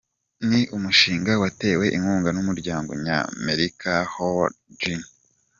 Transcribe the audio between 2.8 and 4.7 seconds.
Nyamerika Howard